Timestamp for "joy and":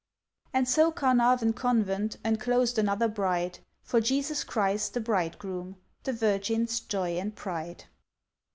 6.79-7.35